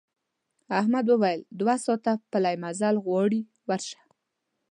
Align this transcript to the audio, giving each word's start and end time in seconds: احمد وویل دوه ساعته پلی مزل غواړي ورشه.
احمد 0.79 1.05
وویل 1.07 1.41
دوه 1.59 1.75
ساعته 1.85 2.11
پلی 2.31 2.55
مزل 2.63 2.95
غواړي 3.05 3.41
ورشه. 3.67 3.99